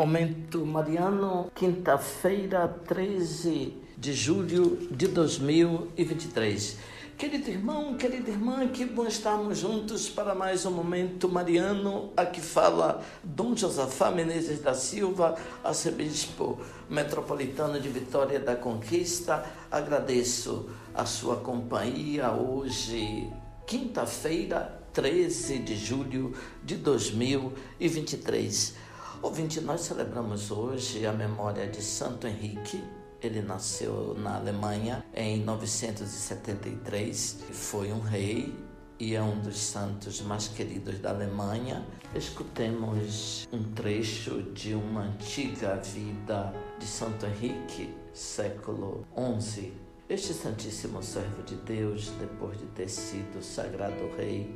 Momento 0.00 0.64
Mariano, 0.64 1.52
quinta-feira, 1.54 2.66
13 2.66 3.76
de 3.98 4.14
julho 4.14 4.88
de 4.90 5.06
2023. 5.08 6.78
Querido 7.18 7.50
irmão, 7.50 7.94
querida 7.98 8.30
irmã, 8.30 8.66
que 8.68 8.86
bom 8.86 9.06
estarmos 9.06 9.58
juntos 9.58 10.08
para 10.08 10.34
mais 10.34 10.64
um 10.64 10.70
Momento 10.70 11.28
Mariano. 11.28 12.14
Aqui 12.16 12.40
fala 12.40 13.04
Dom 13.22 13.54
Josafá 13.54 14.10
Menezes 14.10 14.62
da 14.62 14.72
Silva, 14.72 15.36
arcebispo 15.62 16.58
metropolitano 16.88 17.78
de 17.78 17.90
Vitória 17.90 18.40
da 18.40 18.56
Conquista. 18.56 19.44
Agradeço 19.70 20.70
a 20.94 21.04
sua 21.04 21.36
companhia 21.36 22.32
hoje, 22.32 23.30
quinta-feira, 23.66 24.80
13 24.94 25.58
de 25.58 25.76
julho 25.76 26.32
de 26.64 26.76
2023. 26.76 28.88
Ouvinte, 29.22 29.60
nós 29.60 29.82
celebramos 29.82 30.50
hoje 30.50 31.04
a 31.04 31.12
memória 31.12 31.68
de 31.68 31.82
Santo 31.82 32.26
Henrique. 32.26 32.82
Ele 33.20 33.42
nasceu 33.42 34.14
na 34.14 34.36
Alemanha 34.36 35.04
em 35.14 35.44
973. 35.44 37.44
Foi 37.50 37.92
um 37.92 38.00
rei 38.00 38.58
e 38.98 39.14
é 39.14 39.22
um 39.22 39.38
dos 39.40 39.58
santos 39.58 40.22
mais 40.22 40.48
queridos 40.48 41.00
da 41.00 41.10
Alemanha. 41.10 41.84
Escutemos 42.14 43.46
um 43.52 43.62
trecho 43.74 44.42
de 44.54 44.72
uma 44.72 45.02
antiga 45.02 45.76
vida 45.76 46.54
de 46.78 46.86
Santo 46.86 47.26
Henrique, 47.26 47.94
século 48.14 49.06
XI. 49.38 49.74
Este 50.08 50.32
Santíssimo 50.32 51.02
Servo 51.02 51.42
de 51.42 51.56
Deus, 51.56 52.10
depois 52.18 52.58
de 52.58 52.64
ter 52.68 52.88
sido 52.88 53.44
sagrado 53.44 54.16
rei, 54.16 54.50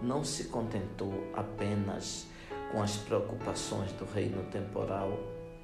não 0.00 0.24
se 0.24 0.44
contentou 0.44 1.12
apenas 1.34 2.26
com 2.70 2.82
as 2.82 2.96
preocupações 2.96 3.92
do 3.92 4.04
reino 4.04 4.42
temporal, 4.50 5.18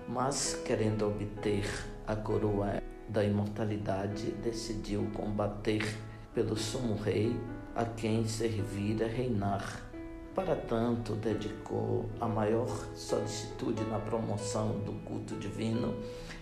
mas 0.08 0.60
querendo 0.64 1.06
obter 1.06 1.68
a 2.06 2.16
coroa 2.16 2.82
da 3.08 3.24
imortalidade, 3.24 4.30
decidiu 4.42 5.10
combater 5.14 5.84
pelo 6.34 6.56
sumo 6.56 6.96
rei 6.96 7.36
a 7.74 7.84
quem 7.84 8.26
servira 8.26 9.06
reinar. 9.06 9.82
Para 10.34 10.56
tanto, 10.56 11.14
dedicou 11.14 12.10
a 12.20 12.26
maior 12.26 12.68
solicitude 12.96 13.84
na 13.84 14.00
promoção 14.00 14.80
do 14.80 14.92
culto 15.04 15.36
divino, 15.36 15.94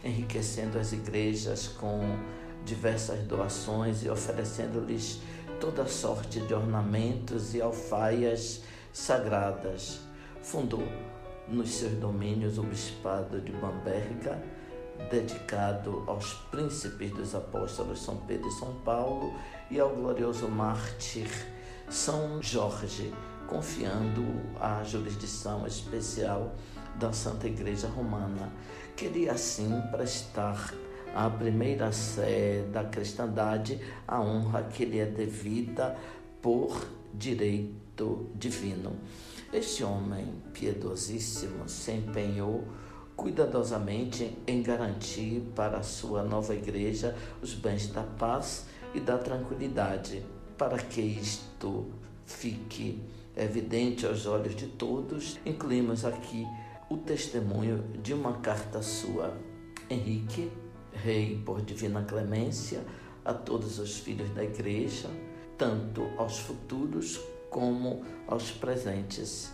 enriquecendo 0.03 0.79
as 0.79 0.92
igrejas 0.92 1.69
com 1.69 2.01
diversas 2.64 3.20
doações 3.25 4.03
e 4.03 4.08
oferecendo-lhes 4.08 5.20
toda 5.61 5.86
sorte 5.86 6.41
de 6.41 6.55
ornamentos 6.55 7.55
e 7.55 7.61
alfaias 7.61 8.62
sagradas 8.92 10.11
fundou 10.43 10.87
nos 11.48 11.71
seus 11.71 11.93
domínios 11.93 12.59
o 12.59 12.62
bispado 12.62 13.41
de 13.41 13.53
Bamberga, 13.53 14.43
dedicado 15.11 16.05
aos 16.07 16.35
príncipes 16.51 17.11
dos 17.12 17.35
apóstolos 17.35 18.03
São 18.03 18.17
Pedro 18.17 18.48
e 18.48 18.53
São 18.53 18.75
Paulo 18.85 19.33
e 19.70 19.81
ao 19.81 19.91
glorioso 19.91 20.48
mártir 20.48 21.29
São 21.89 22.43
Jorge, 22.43 23.13
confiando 23.47 24.25
a 24.61 24.83
jurisdição 24.85 25.67
especial 25.67 26.55
da 26.97 27.13
Santa 27.13 27.47
Igreja 27.47 27.89
Romana. 27.89 28.53
Queria 28.97 29.33
assim 29.33 29.81
prestar 29.91 30.73
à 31.15 31.29
primeira 31.29 31.93
sé 31.93 32.65
da 32.73 32.85
cristandade 32.85 33.81
a 34.07 34.20
honra 34.20 34.63
que 34.63 34.85
lhe 34.85 34.98
é 34.98 35.07
devida 35.07 35.97
por 36.41 36.87
direito 37.13 37.81
divino. 38.35 38.97
Este 39.53 39.85
homem 39.85 40.35
piedosíssimo 40.53 41.69
se 41.69 41.93
empenhou 41.93 42.65
cuidadosamente 43.15 44.37
em 44.47 44.62
garantir 44.62 45.42
para 45.55 45.79
a 45.79 45.83
sua 45.83 46.23
nova 46.23 46.55
igreja 46.55 47.14
os 47.42 47.55
bens 47.55 47.89
da 47.89 48.02
paz 48.02 48.67
e 48.95 49.01
da 49.01 49.19
tranquilidade. 49.19 50.25
Para 50.57 50.79
que 50.79 51.01
isto 51.01 51.86
fique 52.25 53.01
evidente 53.36 54.07
aos 54.07 54.27
olhos 54.27 54.57
de 54.57 54.67
todos, 54.67 55.39
incluímos 55.45 56.05
aqui 56.05 56.47
o 56.89 56.97
testemunho 56.97 57.85
de 58.02 58.14
uma 58.14 58.35
carta 58.35 58.83
sua. 58.83 59.36
Henrique, 59.89 60.51
rei 60.92 61.41
por 61.45 61.61
divina 61.63 62.02
clemência, 62.02 62.83
a 63.25 63.33
todos 63.33 63.79
os 63.79 63.98
filhos 63.98 64.31
da 64.31 64.42
igreja, 64.42 65.08
tanto 65.57 66.11
aos 66.17 66.39
futuros 66.39 67.20
como 67.52 68.02
aos 68.27 68.51
presentes. 68.51 69.52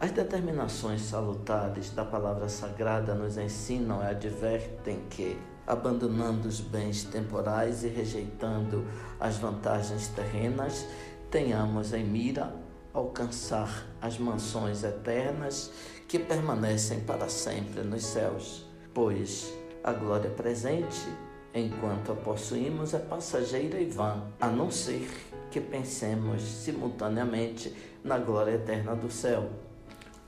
As 0.00 0.10
determinações 0.10 1.02
salutares 1.02 1.90
da 1.90 2.04
palavra 2.04 2.48
sagrada 2.48 3.14
nos 3.14 3.36
ensinam 3.36 4.02
e 4.02 4.06
advertem 4.06 5.04
que, 5.10 5.38
abandonando 5.66 6.48
os 6.48 6.60
bens 6.60 7.04
temporais 7.04 7.84
e 7.84 7.88
rejeitando 7.88 8.86
as 9.20 9.36
vantagens 9.36 10.08
terrenas, 10.08 10.86
tenhamos 11.30 11.92
em 11.92 12.04
mira 12.04 12.54
alcançar 12.94 13.86
as 14.00 14.18
mansões 14.18 14.82
eternas 14.82 15.70
que 16.08 16.18
permanecem 16.18 17.00
para 17.00 17.28
sempre 17.28 17.82
nos 17.82 18.04
céus, 18.04 18.66
pois 18.94 19.52
a 19.84 19.92
glória 19.92 20.30
presente, 20.30 21.06
enquanto 21.52 22.12
a 22.12 22.14
possuímos, 22.14 22.94
é 22.94 22.98
passageira 22.98 23.78
e 23.80 23.86
vã, 23.86 24.22
a 24.40 24.48
não 24.48 24.70
ser 24.70 25.27
que 25.58 25.60
pensemos 25.60 26.40
simultaneamente 26.40 27.74
na 28.04 28.16
glória 28.16 28.52
eterna 28.52 28.94
do 28.94 29.10
céu. 29.10 29.50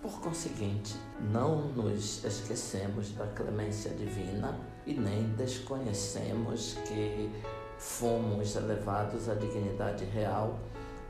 Por 0.03 0.21
conseguinte, 0.21 0.97
não 1.31 1.69
nos 1.69 2.25
esquecemos 2.25 3.13
da 3.13 3.29
clemência 3.29 3.93
divina 3.93 4.59
e 4.85 4.95
nem 4.95 5.29
desconhecemos 5.35 6.77
que 6.89 7.31
fomos 7.79 8.57
elevados 8.57 9.29
à 9.29 9.35
dignidade 9.35 10.05
real 10.07 10.59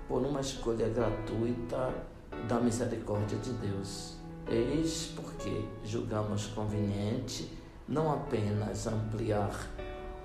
por 0.07 0.21
uma 0.21 0.43
escolha 0.43 0.91
gratuita 0.91 1.95
da 2.47 2.61
misericórdia 2.61 3.39
de 3.39 3.53
Deus. 3.55 4.17
Eis 4.51 5.15
porque 5.17 5.65
julgamos 5.83 6.47
conveniente 6.49 7.57
não 7.89 8.13
apenas 8.13 8.87
ampliar 8.87 9.51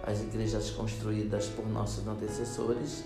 as 0.03 0.21
igrejas 0.21 0.69
construídas 0.71 1.47
por 1.47 1.65
nossos 1.65 2.05
antecessores, 2.05 3.05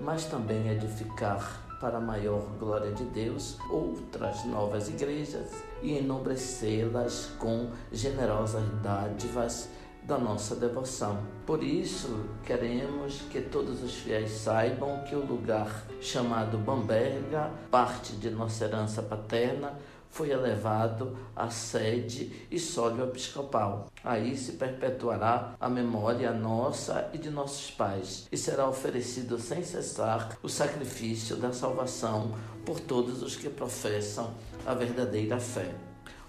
mas 0.00 0.24
também 0.24 0.68
edificar 0.68 1.64
para 1.80 1.98
a 1.98 2.00
maior 2.00 2.42
glória 2.58 2.92
de 2.92 3.04
Deus 3.04 3.56
outras 3.70 4.44
novas 4.44 4.88
igrejas 4.88 5.62
e 5.82 5.96
enobrecê-las 5.98 7.30
com 7.38 7.70
generosas 7.92 8.64
dádivas 8.82 9.68
da 10.08 10.16
nossa 10.16 10.56
devoção. 10.56 11.18
Por 11.46 11.62
isso, 11.62 12.24
queremos 12.44 13.20
que 13.30 13.42
todos 13.42 13.82
os 13.82 13.94
fiéis 13.94 14.30
saibam 14.30 15.02
que 15.04 15.14
o 15.14 15.24
lugar 15.24 15.84
chamado 16.00 16.56
Bamberga, 16.56 17.50
parte 17.70 18.14
de 18.16 18.30
nossa 18.30 18.64
herança 18.64 19.02
paterna, 19.02 19.74
foi 20.10 20.30
elevado 20.30 21.16
à 21.34 21.50
sede 21.50 22.46
e 22.50 22.58
sólio 22.58 23.04
episcopal. 23.04 23.90
Aí 24.02 24.36
se 24.36 24.52
perpetuará 24.52 25.54
a 25.60 25.68
memória 25.68 26.32
nossa 26.32 27.08
e 27.12 27.18
de 27.18 27.30
nossos 27.30 27.70
pais, 27.70 28.26
e 28.30 28.36
será 28.36 28.68
oferecido 28.68 29.38
sem 29.38 29.62
cessar 29.62 30.36
o 30.42 30.48
sacrifício 30.48 31.36
da 31.36 31.52
salvação 31.52 32.34
por 32.64 32.80
todos 32.80 33.22
os 33.22 33.36
que 33.36 33.48
professam 33.48 34.34
a 34.66 34.74
verdadeira 34.74 35.38
fé. 35.38 35.74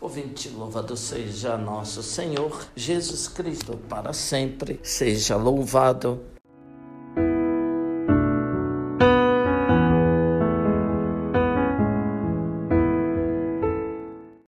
Ouvinte, 0.02 0.48
louvado 0.50 0.96
seja 0.96 1.58
nosso 1.58 2.02
Senhor 2.02 2.66
Jesus 2.74 3.28
Cristo, 3.28 3.78
para 3.90 4.14
sempre 4.14 4.80
seja 4.82 5.36
louvado. 5.36 6.39